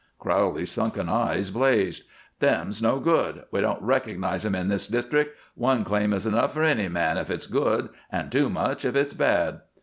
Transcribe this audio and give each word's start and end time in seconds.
Crowley's 0.17 0.71
sunken 0.71 1.07
eyes 1.07 1.51
blazed. 1.51 2.05
"Them's 2.39 2.81
no 2.81 2.99
good. 2.99 3.43
We 3.51 3.61
don't 3.61 3.83
recko'nize 3.85 4.43
'em 4.47 4.55
in 4.55 4.67
this 4.67 4.87
district. 4.87 5.37
One 5.53 5.83
claim 5.83 6.11
is 6.11 6.25
enough 6.25 6.55
for 6.55 6.63
any 6.63 6.87
man 6.87 7.19
if 7.19 7.29
it's 7.29 7.45
good, 7.45 7.89
and 8.11 8.31
too 8.31 8.49
much 8.49 8.83
if 8.83 8.95
it's 8.95 9.13
bad." 9.13 9.61